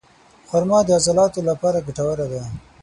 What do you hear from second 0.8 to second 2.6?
د عضلاتو لپاره ګټوره ده.